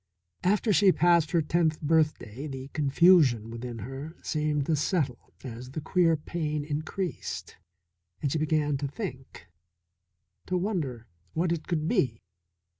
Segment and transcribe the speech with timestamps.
[0.43, 5.79] After she passed her tenth birthday the confusion within her seemed to settle as the
[5.79, 7.57] queer pain increased,
[8.19, 9.45] and she began to think,
[10.47, 12.19] to wonder what it could be.